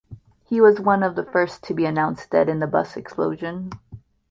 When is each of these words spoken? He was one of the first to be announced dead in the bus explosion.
He 0.45 0.59
was 0.59 0.79
one 0.79 1.03
of 1.03 1.13
the 1.15 1.23
first 1.23 1.61
to 1.65 1.75
be 1.75 1.85
announced 1.85 2.31
dead 2.31 2.49
in 2.49 2.57
the 2.57 2.65
bus 2.65 2.97
explosion. 2.97 3.69